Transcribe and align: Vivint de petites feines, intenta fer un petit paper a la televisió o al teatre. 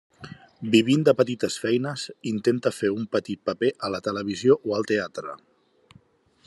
Vivint 0.75 1.03
de 1.09 1.13
petites 1.19 1.57
feines, 1.65 2.05
intenta 2.31 2.73
fer 2.79 2.91
un 2.95 3.05
petit 3.17 3.43
paper 3.51 3.71
a 3.89 3.93
la 3.97 4.01
televisió 4.09 4.57
o 4.71 4.77
al 4.79 4.89
teatre. 4.93 5.37